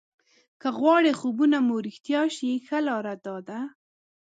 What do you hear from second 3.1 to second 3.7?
داده.